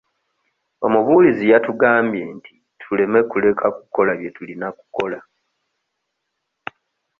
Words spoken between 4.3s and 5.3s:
tulina okukola.